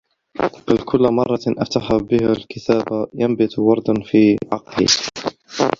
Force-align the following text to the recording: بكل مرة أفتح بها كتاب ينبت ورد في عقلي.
بكل 0.69 1.11
مرة 1.11 1.39
أفتح 1.47 1.95
بها 1.95 2.35
كتاب 2.49 3.09
ينبت 3.13 3.59
ورد 3.59 4.03
في 4.03 4.37
عقلي. 4.51 4.87